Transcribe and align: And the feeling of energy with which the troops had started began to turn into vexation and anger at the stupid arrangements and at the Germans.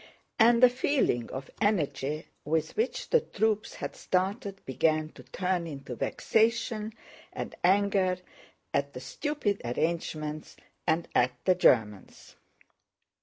And 0.39 0.63
the 0.63 0.69
feeling 0.71 1.29
of 1.29 1.51
energy 1.61 2.25
with 2.43 2.75
which 2.75 3.11
the 3.11 3.19
troops 3.21 3.75
had 3.75 3.95
started 3.95 4.59
began 4.65 5.09
to 5.09 5.21
turn 5.21 5.67
into 5.67 5.93
vexation 5.95 6.93
and 7.31 7.53
anger 7.63 8.17
at 8.73 8.93
the 8.93 8.99
stupid 8.99 9.61
arrangements 9.63 10.55
and 10.87 11.07
at 11.13 11.33
the 11.45 11.53
Germans. 11.53 12.35